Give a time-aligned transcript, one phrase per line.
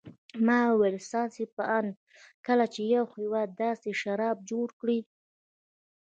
[0.45, 1.91] ما وویل: ستاسې په اند
[2.45, 4.99] کله چې یو هېواد داسې شراب جوړ کړي.